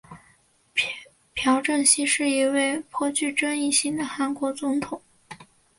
[1.35, 4.99] 朴正熙是一位颇具争议性的韩国总统。